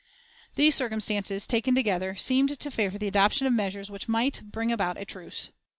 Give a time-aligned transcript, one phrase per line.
[0.55, 4.97] These circumstances, taken together, seemed to favor the adoption of measures which might bring about
[4.97, 5.51] a truce.